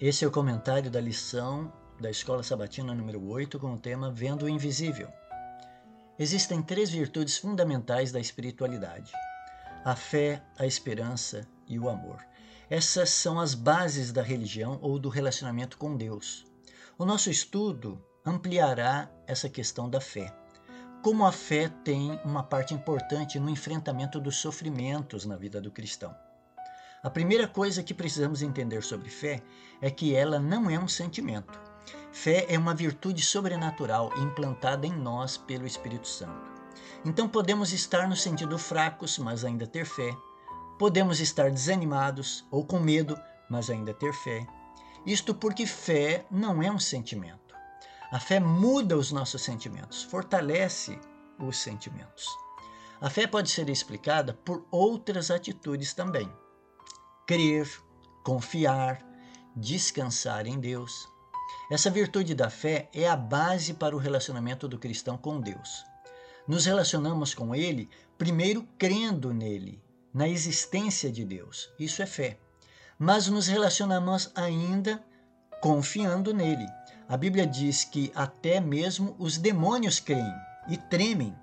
[0.00, 4.44] Esse é o comentário da lição da Escola Sabatina número 8 com o tema Vendo
[4.44, 5.08] o Invisível.
[6.16, 9.10] Existem três virtudes fundamentais da espiritualidade:
[9.84, 12.24] a fé, a esperança e o amor.
[12.70, 16.46] Essas são as bases da religião ou do relacionamento com Deus.
[16.96, 20.32] O nosso estudo ampliará essa questão da fé.
[21.02, 26.14] Como a fé tem uma parte importante no enfrentamento dos sofrimentos na vida do cristão.
[27.00, 29.40] A primeira coisa que precisamos entender sobre fé
[29.80, 31.56] é que ela não é um sentimento.
[32.10, 36.50] Fé é uma virtude sobrenatural implantada em nós pelo Espírito Santo.
[37.04, 40.12] Então podemos estar no sentido fracos, mas ainda ter fé.
[40.76, 43.16] Podemos estar desanimados ou com medo,
[43.48, 44.44] mas ainda ter fé.
[45.06, 47.54] Isto porque fé não é um sentimento.
[48.10, 50.98] A fé muda os nossos sentimentos, fortalece
[51.38, 52.26] os sentimentos.
[53.00, 56.28] A fé pode ser explicada por outras atitudes também
[57.28, 57.70] crer,
[58.24, 59.06] confiar,
[59.54, 61.06] descansar em Deus.
[61.70, 65.84] Essa virtude da fé é a base para o relacionamento do cristão com Deus.
[66.46, 69.78] Nos relacionamos com Ele primeiro crendo nele,
[70.12, 71.70] na existência de Deus.
[71.78, 72.38] Isso é fé.
[72.98, 75.04] Mas nos relacionamos ainda
[75.60, 76.66] confiando nele.
[77.06, 80.34] A Bíblia diz que até mesmo os demônios creem
[80.66, 81.36] e tremem.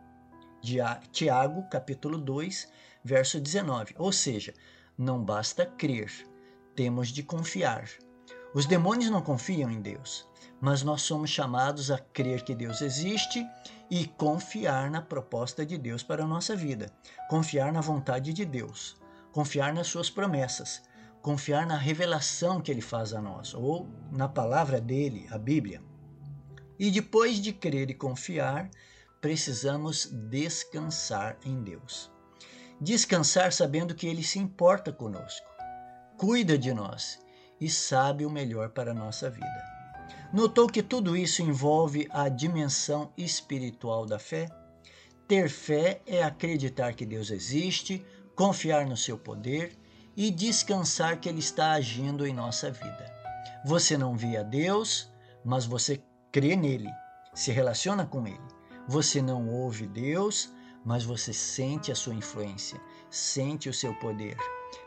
[1.12, 2.68] Tiago, capítulo 2,
[3.04, 3.94] verso 19.
[4.00, 4.52] Ou seja,
[4.98, 6.12] não basta crer,
[6.76, 7.90] temos de confiar.
[8.54, 10.28] Os demônios não confiam em Deus,
[10.62, 13.46] mas nós somos chamados a crer que Deus existe
[13.90, 16.90] e confiar na proposta de Deus para a nossa vida,
[17.30, 18.96] confiar na vontade de Deus,
[19.32, 20.82] confiar nas suas promessas,
[21.22, 25.82] confiar na revelação que ele faz a nós, ou na palavra dele, a Bíblia.
[26.80, 28.70] E depois de crer e confiar,
[29.20, 32.15] precisamos descansar em Deus.
[32.80, 35.48] Descansar sabendo que Ele se importa conosco,
[36.18, 37.20] cuida de nós
[37.60, 39.64] e sabe o melhor para a nossa vida.
[40.34, 44.48] Notou que tudo isso envolve a dimensão espiritual da fé?
[45.28, 48.06] Ter fé é acreditar que Deus existe,
[48.36, 49.78] confiar no seu poder
[50.16, 53.14] e descansar que Ele está agindo em nossa vida.
[53.66, 55.12] Você não vê a Deus,
[55.44, 56.90] mas você crê nele,
[57.34, 58.40] se relaciona com Ele.
[58.88, 60.54] Você não ouve Deus,
[60.86, 62.80] mas você sente a sua influência,
[63.10, 64.38] sente o seu poder,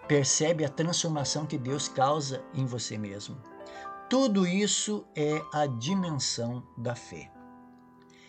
[0.07, 3.37] percebe a transformação que Deus causa em você mesmo.
[4.09, 7.31] Tudo isso é a dimensão da fé.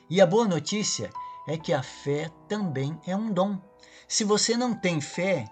[0.09, 1.11] E a boa notícia
[1.47, 3.61] é que a fé também é um dom.
[4.07, 5.45] Se você não tem fé,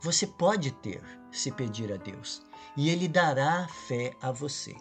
[0.00, 2.42] você pode ter, se pedir a Deus,
[2.76, 4.74] e Ele dará fé a você.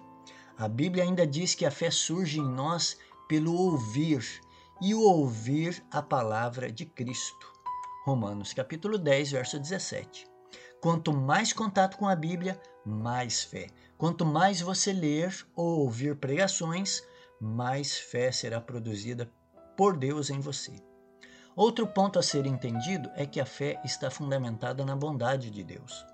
[0.58, 2.98] A Bíblia ainda diz que a fé surge em nós
[3.28, 4.42] pelo ouvir
[4.82, 7.52] e o ouvir a palavra de Cristo.
[8.06, 10.26] Romanos capítulo 10, verso 17.
[10.82, 13.68] Quanto mais contato com a Bíblia, mais fé.
[13.98, 17.04] Quanto mais você ler ou ouvir pregações,
[17.42, 19.30] mais fé será produzida
[19.76, 20.82] por Deus em você.
[21.56, 26.06] Outro ponto a ser entendido é que a fé está fundamentada na bondade de Deus,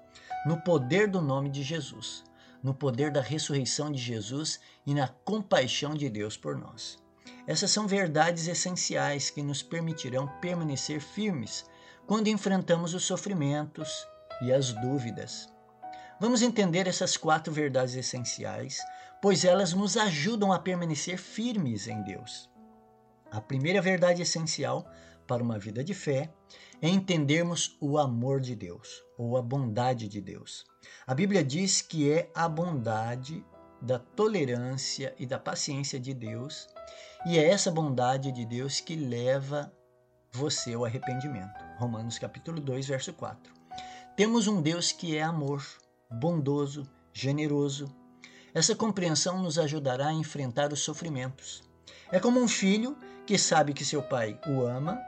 [0.43, 2.23] no poder do nome de Jesus,
[2.63, 7.04] no poder da ressurreição de Jesus e na compaixão de Deus por nós.
[7.47, 11.65] Essas são verdades essenciais que nos permitirão permanecer firmes
[12.07, 14.07] quando enfrentamos os sofrimentos
[14.41, 15.47] e as dúvidas.
[16.19, 18.79] Vamos entender essas quatro verdades essenciais,
[19.21, 22.49] pois elas nos ajudam a permanecer firmes em Deus.
[23.31, 24.89] A primeira verdade essencial
[25.27, 26.31] para uma vida de fé
[26.81, 30.65] é entendermos o amor de Deus, ou a bondade de Deus.
[31.05, 33.43] A Bíblia diz que é a bondade
[33.81, 36.67] da tolerância e da paciência de Deus
[37.25, 39.71] e é essa bondade de Deus que leva
[40.31, 41.59] você ao arrependimento.
[41.77, 43.51] Romanos capítulo 2, verso 4.
[44.15, 45.65] Temos um Deus que é amor,
[46.11, 47.93] bondoso, generoso.
[48.53, 51.63] Essa compreensão nos ajudará a enfrentar os sofrimentos.
[52.11, 55.01] É como um filho que sabe que seu pai o ama,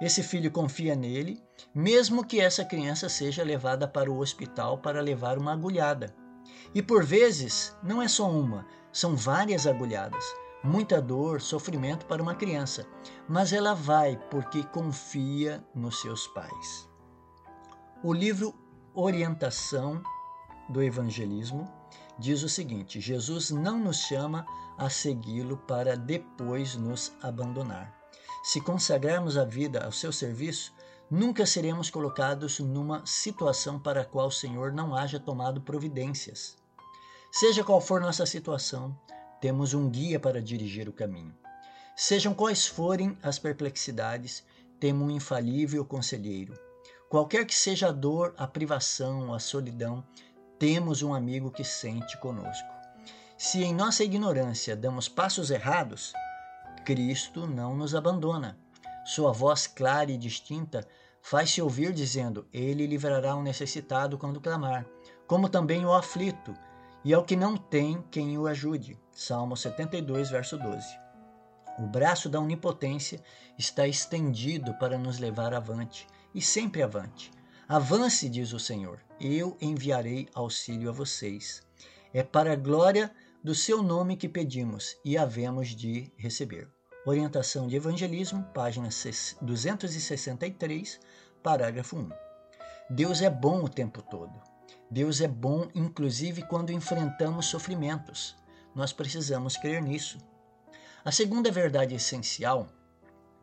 [0.00, 1.42] esse filho confia nele,
[1.74, 6.14] mesmo que essa criança seja levada para o hospital para levar uma agulhada.
[6.74, 10.24] E por vezes, não é só uma, são várias agulhadas
[10.62, 12.86] muita dor, sofrimento para uma criança,
[13.28, 16.88] mas ela vai porque confia nos seus pais.
[18.02, 18.54] O livro
[18.94, 20.02] Orientação
[20.68, 21.70] do Evangelismo
[22.18, 24.46] diz o seguinte: Jesus não nos chama
[24.76, 27.94] a segui-lo para depois nos abandonar.
[28.42, 30.72] Se consagrarmos a vida ao seu serviço,
[31.10, 36.56] nunca seremos colocados numa situação para a qual o Senhor não haja tomado providências.
[37.32, 38.98] Seja qual for nossa situação,
[39.40, 41.34] temos um guia para dirigir o caminho.
[41.96, 44.44] Sejam quais forem as perplexidades,
[44.78, 46.54] temos um infalível conselheiro.
[47.08, 50.04] Qualquer que seja a dor, a privação, a solidão,
[50.58, 52.68] temos um amigo que sente conosco.
[53.36, 56.12] Se em nossa ignorância damos passos errados,
[56.84, 58.58] Cristo não nos abandona.
[59.08, 60.86] Sua voz clara e distinta
[61.22, 64.84] faz-se ouvir dizendo: Ele livrará o necessitado quando clamar,
[65.26, 66.52] como também o aflito,
[67.02, 69.00] e ao que não tem quem o ajude.
[69.10, 70.86] Salmo 72, verso 12.
[71.78, 73.18] O braço da onipotência
[73.58, 77.30] está estendido para nos levar avante, e sempre avante.
[77.66, 81.62] Avance, diz o Senhor, eu enviarei auxílio a vocês.
[82.12, 83.10] É para a glória
[83.42, 86.68] do seu nome que pedimos e havemos de receber.
[87.08, 88.90] Orientação de Evangelismo, página
[89.40, 91.00] 263,
[91.42, 92.10] parágrafo 1.
[92.90, 94.38] Deus é bom o tempo todo.
[94.90, 98.36] Deus é bom, inclusive, quando enfrentamos sofrimentos.
[98.74, 100.18] Nós precisamos crer nisso.
[101.02, 102.68] A segunda verdade essencial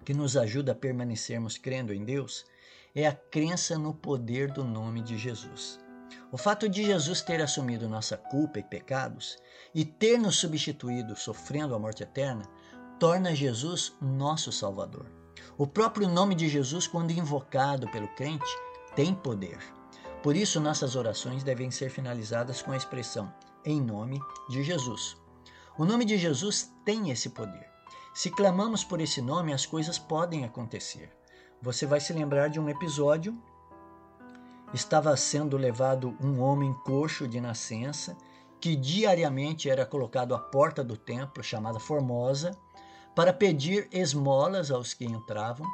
[0.05, 2.45] que nos ajuda a permanecermos crendo em Deus
[2.93, 5.79] é a crença no poder do nome de Jesus.
[6.31, 9.39] O fato de Jesus ter assumido nossa culpa e pecados
[9.73, 12.47] e ter nos substituído sofrendo a morte eterna
[12.99, 15.05] torna Jesus nosso Salvador.
[15.57, 18.45] O próprio nome de Jesus, quando invocado pelo crente,
[18.95, 19.57] tem poder.
[20.23, 23.33] Por isso, nossas orações devem ser finalizadas com a expressão
[23.65, 24.19] em nome
[24.49, 25.17] de Jesus.
[25.77, 27.69] O nome de Jesus tem esse poder.
[28.13, 31.11] Se clamamos por esse nome, as coisas podem acontecer.
[31.61, 33.37] Você vai se lembrar de um episódio.
[34.73, 38.15] Estava sendo levado um homem coxo de nascença,
[38.59, 42.57] que diariamente era colocado à porta do templo, chamada Formosa,
[43.15, 45.65] para pedir esmolas aos que entravam,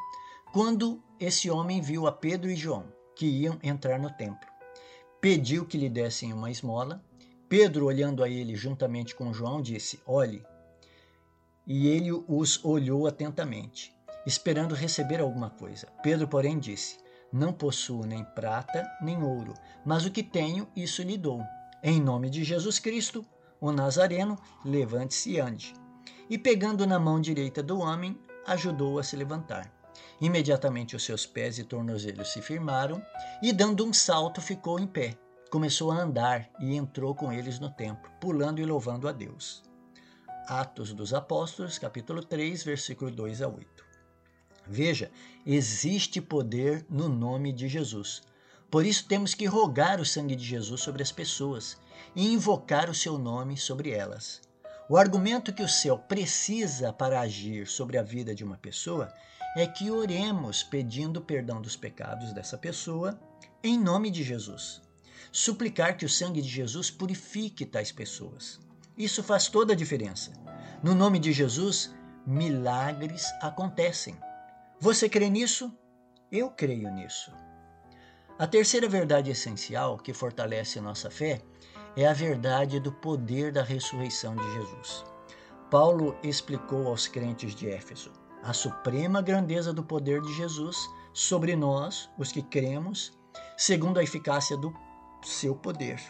[0.53, 2.85] quando esse homem viu a Pedro e João,
[3.15, 4.47] que iam entrar no templo.
[5.19, 7.03] Pediu que lhe dessem uma esmola.
[7.49, 10.43] Pedro, olhando a ele juntamente com João, disse: Olhe.
[11.65, 13.93] E ele os olhou atentamente,
[14.25, 15.87] esperando receber alguma coisa.
[16.03, 16.97] Pedro, porém, disse:
[17.31, 19.53] Não possuo nem prata nem ouro,
[19.85, 21.41] mas o que tenho, isso lhe dou.
[21.83, 23.25] Em nome de Jesus Cristo,
[23.59, 25.80] o Nazareno, levante-se e ande
[26.29, 29.71] e, pegando na mão direita do homem, ajudou-o a se levantar.
[30.19, 33.03] Imediatamente os seus pés e tornozelos se firmaram,
[33.41, 35.17] e dando um salto ficou em pé.
[35.49, 39.63] Começou a andar e entrou com eles no templo, pulando e louvando a Deus.
[40.47, 43.85] Atos dos Apóstolos, capítulo 3, versículo 2 a 8.
[44.67, 45.11] Veja,
[45.45, 48.21] existe poder no nome de Jesus.
[48.69, 51.77] Por isso temos que rogar o sangue de Jesus sobre as pessoas
[52.15, 54.41] e invocar o seu nome sobre elas.
[54.91, 59.07] O argumento que o céu precisa para agir sobre a vida de uma pessoa
[59.55, 63.17] é que oremos pedindo perdão dos pecados dessa pessoa
[63.63, 64.81] em nome de Jesus.
[65.31, 68.59] Suplicar que o sangue de Jesus purifique tais pessoas.
[68.97, 70.33] Isso faz toda a diferença.
[70.83, 71.95] No nome de Jesus,
[72.27, 74.17] milagres acontecem.
[74.77, 75.73] Você crê nisso?
[76.29, 77.31] Eu creio nisso.
[78.37, 81.41] A terceira verdade essencial que fortalece nossa fé
[81.95, 85.03] é a verdade do poder da ressurreição de Jesus.
[85.69, 88.11] Paulo explicou aos crentes de Éfeso
[88.43, 90.77] a suprema grandeza do poder de Jesus
[91.13, 93.11] sobre nós, os que cremos,
[93.55, 94.73] segundo a eficácia do
[95.21, 96.01] seu poder.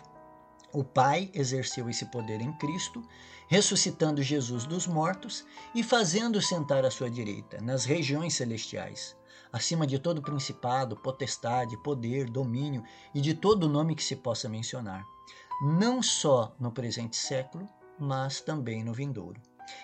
[0.71, 3.01] O Pai exerceu esse poder em Cristo,
[3.49, 5.43] ressuscitando Jesus dos mortos
[5.75, 9.17] e fazendo sentar à sua direita, nas regiões celestiais,
[9.51, 15.03] acima de todo principado, potestade, poder, domínio e de todo nome que se possa mencionar
[15.61, 17.69] não só no presente século,
[17.99, 19.39] mas também no vindouro.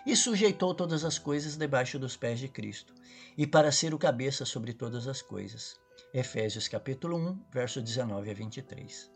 [0.07, 2.95] E sujeitou todas as coisas debaixo dos pés de Cristo,
[3.37, 5.79] e para ser o cabeça sobre todas as coisas.
[6.11, 9.11] Efésios capítulo 1, verso 19 a 23.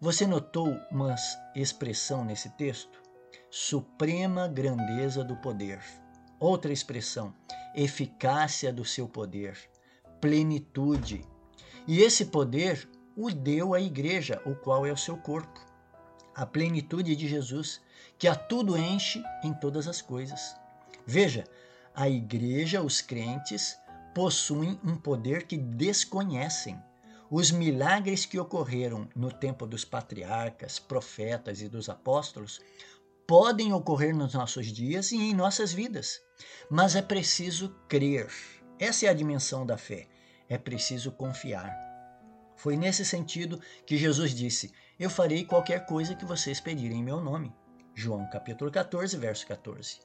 [0.00, 1.14] Você notou uma
[1.54, 3.00] expressão nesse texto?
[3.48, 5.80] Suprema grandeza do poder.
[6.40, 7.32] Outra expressão,
[7.72, 9.56] eficácia do seu poder,
[10.20, 11.24] plenitude.
[11.86, 15.69] E esse poder o deu à igreja, o qual é o seu corpo
[16.40, 17.82] a plenitude de Jesus,
[18.18, 20.56] que a tudo enche em todas as coisas.
[21.06, 21.44] Veja,
[21.94, 23.76] a igreja, os crentes,
[24.14, 26.82] possuem um poder que desconhecem.
[27.30, 32.58] Os milagres que ocorreram no tempo dos patriarcas, profetas e dos apóstolos
[33.26, 36.22] podem ocorrer nos nossos dias e em nossas vidas,
[36.70, 38.30] mas é preciso crer.
[38.78, 40.08] Essa é a dimensão da fé.
[40.48, 41.70] É preciso confiar.
[42.56, 47.22] Foi nesse sentido que Jesus disse: eu farei qualquer coisa que vocês pedirem em meu
[47.22, 47.50] nome.
[47.94, 50.00] João capítulo 14, verso 14.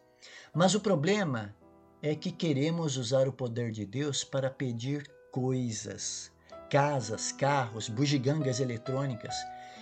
[0.54, 1.54] Mas o problema
[2.02, 6.32] é que queremos usar o poder de Deus para pedir coisas,
[6.70, 9.36] casas, carros, bugigangas eletrônicas.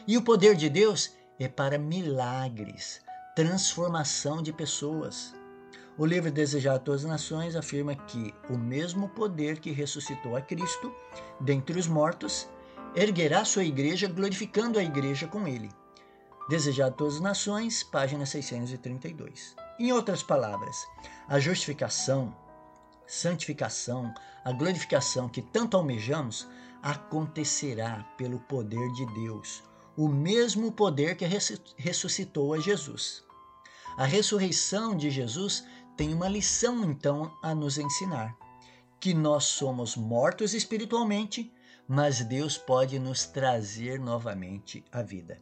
[0.08, 3.00] E o poder de Deus é para milagres,
[3.36, 5.36] transformação de pessoas.
[5.96, 10.42] O livro Desejar a Todas as Nações afirma que o mesmo poder que ressuscitou a
[10.42, 10.92] Cristo
[11.40, 12.50] dentre os mortos
[12.96, 15.70] erguerá sua igreja, glorificando a igreja com ele.
[16.50, 19.56] Desejado a todas as nações, página 632.
[19.80, 20.76] Em outras palavras,
[21.28, 22.36] a justificação,
[23.08, 26.48] santificação, a glorificação que tanto almejamos
[26.82, 29.64] acontecerá pelo poder de Deus,
[29.96, 31.26] o mesmo poder que
[31.78, 33.24] ressuscitou a Jesus.
[33.96, 35.64] A ressurreição de Jesus
[35.96, 38.36] tem uma lição então a nos ensinar:
[39.00, 41.53] que nós somos mortos espiritualmente,
[41.88, 45.42] mas Deus pode nos trazer novamente a vida.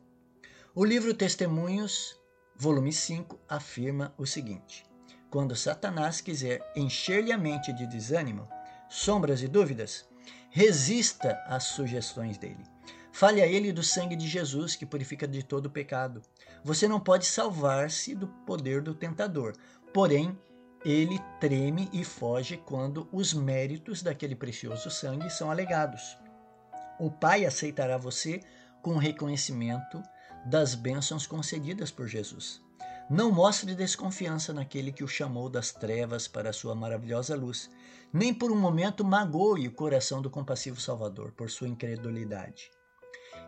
[0.73, 2.17] O livro Testemunhos,
[2.55, 4.85] volume 5, afirma o seguinte:
[5.29, 8.47] Quando Satanás quiser encher-lhe a mente de desânimo,
[8.89, 10.07] sombras e dúvidas,
[10.49, 12.63] resista às sugestões dele.
[13.11, 16.21] Fale a ele do sangue de Jesus que purifica de todo pecado.
[16.63, 19.53] Você não pode salvar-se do poder do tentador,
[19.93, 20.37] porém,
[20.83, 26.17] ele treme e foge quando os méritos daquele precioso sangue são alegados.
[27.03, 28.41] O Pai aceitará você
[28.79, 30.03] com reconhecimento
[30.45, 32.61] das bênçãos concedidas por Jesus.
[33.09, 37.71] Não mostre desconfiança naquele que o chamou das trevas para a sua maravilhosa luz,
[38.13, 42.69] nem por um momento magoe o coração do compassivo Salvador por sua incredulidade.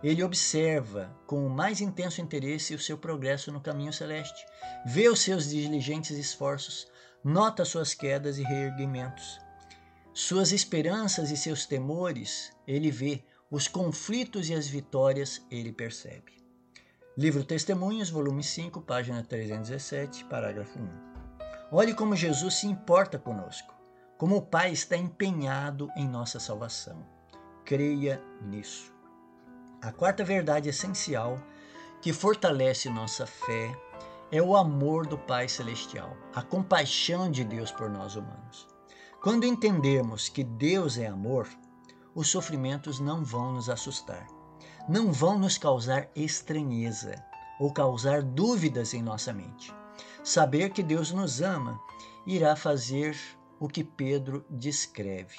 [0.01, 4.43] Ele observa com o mais intenso interesse o seu progresso no caminho celeste,
[4.83, 6.87] vê os seus diligentes esforços,
[7.23, 9.39] nota suas quedas e reerguimentos.
[10.11, 16.33] Suas esperanças e seus temores ele vê, os conflitos e as vitórias ele percebe.
[17.17, 21.13] Livro Testemunhos, volume 5, página 317, parágrafo 1.
[21.71, 23.73] Olhe como Jesus se importa conosco,
[24.17, 27.05] como o Pai está empenhado em nossa salvação.
[27.63, 28.93] Creia nisso.
[29.81, 31.37] A quarta verdade essencial
[32.01, 33.71] que fortalece nossa fé
[34.31, 38.67] é o amor do Pai Celestial, a compaixão de Deus por nós humanos.
[39.21, 41.47] Quando entendemos que Deus é amor,
[42.15, 44.27] os sofrimentos não vão nos assustar,
[44.87, 47.23] não vão nos causar estranheza
[47.59, 49.73] ou causar dúvidas em nossa mente.
[50.23, 51.79] Saber que Deus nos ama
[52.25, 53.17] irá fazer
[53.59, 55.35] o que Pedro descreve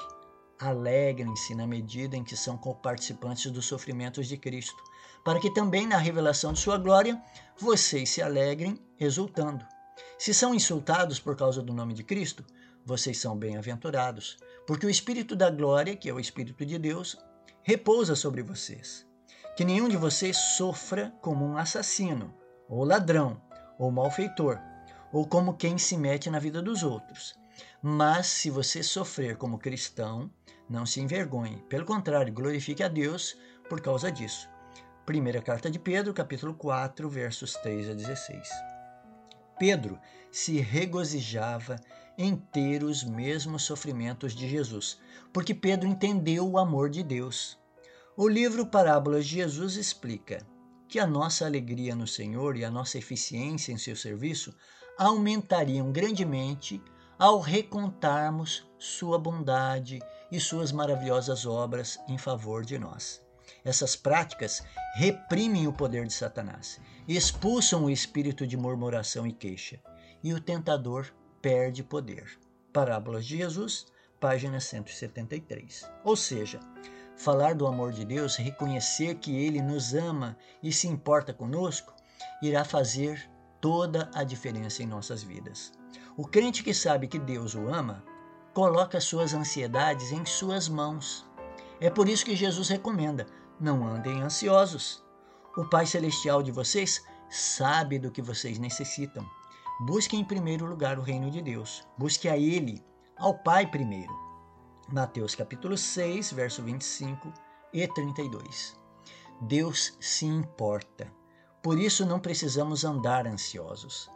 [0.59, 4.83] alegrem-se na medida em que são participantes dos sofrimentos de Cristo,
[5.25, 7.21] para que também na revelação de sua glória
[7.59, 9.65] vocês se alegrem exultando.
[10.19, 12.45] Se são insultados por causa do nome de Cristo,
[12.85, 17.17] vocês são bem-aventurados, porque o Espírito da glória, que é o Espírito de Deus,
[17.63, 19.07] repousa sobre vocês.
[19.57, 22.35] Que nenhum de vocês sofra como um assassino,
[22.69, 23.41] ou ladrão,
[23.79, 24.59] ou malfeitor,
[25.13, 27.35] ou como quem se mete na vida dos outros.
[27.83, 30.31] Mas se você sofrer como cristão,
[30.69, 31.63] não se envergonhe.
[31.69, 33.37] Pelo contrário, glorifique a Deus
[33.69, 34.49] por causa disso.
[35.07, 38.49] Primeira carta de Pedro, capítulo 4, versos 3 a 16.
[39.59, 39.99] Pedro
[40.33, 41.77] se regozijava
[42.17, 44.99] em ter os mesmos sofrimentos de Jesus,
[45.33, 47.59] porque Pedro entendeu o amor de Deus.
[48.17, 50.47] O livro Parábolas de Jesus explica
[50.89, 54.55] que a nossa alegria no Senhor e a nossa eficiência em seu serviço
[54.97, 56.81] aumentariam grandemente
[57.19, 59.99] ao recontarmos sua bondade
[60.31, 63.21] e suas maravilhosas obras em favor de nós.
[63.65, 64.63] Essas práticas
[64.95, 69.81] reprimem o poder de Satanás, expulsam o espírito de murmuração e queixa,
[70.23, 71.13] e o tentador
[71.45, 72.39] perde poder.
[72.73, 73.85] Parábolas de Jesus,
[74.19, 75.87] página 173.
[76.03, 76.59] Ou seja,
[77.19, 81.93] falar do amor de Deus, reconhecer que Ele nos ama e se importa conosco,
[82.41, 85.71] irá fazer toda a diferença em nossas vidas.
[86.17, 88.03] O crente que sabe que Deus o ama
[88.55, 91.29] coloca suas ansiedades em suas mãos.
[91.79, 93.27] É por isso que Jesus recomenda:
[93.61, 95.05] não andem ansiosos.
[95.59, 99.29] O Pai Celestial de vocês sabe do que vocês necessitam.
[99.81, 101.85] Busquem em primeiro lugar o reino de Deus.
[101.99, 102.81] Busque a Ele,
[103.17, 104.13] ao Pai primeiro.
[104.89, 107.33] Mateus capítulo 6, verso 25
[107.73, 108.79] e 32.
[109.41, 111.13] Deus se importa.
[111.61, 114.09] Por isso não precisamos andar ansiosos.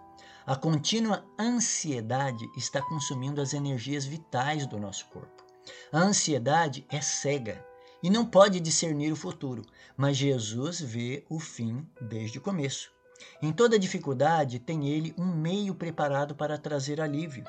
[0.47, 5.45] A contínua ansiedade está consumindo as energias vitais do nosso corpo.
[5.93, 7.67] A ansiedade é cega
[8.01, 9.63] e não pode discernir o futuro,
[9.97, 12.97] mas Jesus vê o fim desde o começo.
[13.41, 17.45] Em toda dificuldade, tem ele um meio preparado para trazer alívio.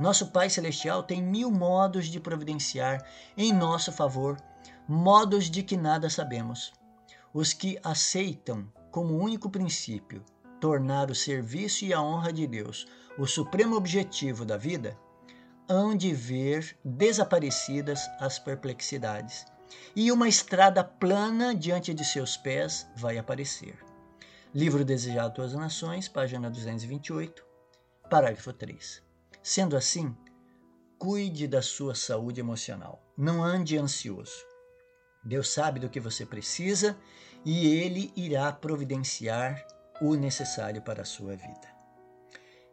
[0.00, 3.04] Nosso Pai Celestial tem mil modos de providenciar
[3.36, 4.36] em nosso favor,
[4.86, 6.72] modos de que nada sabemos.
[7.34, 10.24] Os que aceitam como único princípio
[10.60, 12.86] tornar o serviço e a honra de Deus
[13.18, 14.96] o supremo objetivo da vida,
[15.68, 19.44] hão de ver desaparecidas as perplexidades,
[19.94, 23.87] e uma estrada plana diante de seus pés vai aparecer.
[24.54, 27.44] Livro Desejado as Nações, página 228,
[28.08, 29.02] parágrafo 3.
[29.42, 30.16] Sendo assim,
[30.98, 32.98] cuide da sua saúde emocional.
[33.14, 34.42] Não ande ansioso.
[35.22, 36.96] Deus sabe do que você precisa
[37.44, 39.66] e Ele irá providenciar
[40.00, 41.68] o necessário para a sua vida.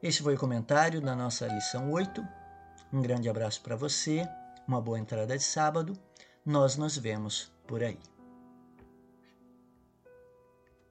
[0.01, 2.25] Este foi o comentário da nossa lição 8.
[2.93, 4.25] Um grande abraço para você,
[4.65, 5.91] uma boa entrada de sábado.
[6.45, 7.99] Nós nos vemos por aí.